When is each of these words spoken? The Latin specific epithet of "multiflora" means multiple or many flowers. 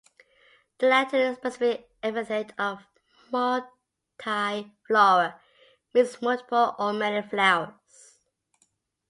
The 0.79 0.87
Latin 0.87 1.35
specific 1.35 1.87
epithet 2.01 2.53
of 2.57 2.79
"multiflora" 3.31 5.35
means 5.93 6.19
multiple 6.23 6.75
or 6.79 6.91
many 6.91 7.21
flowers. 7.29 8.17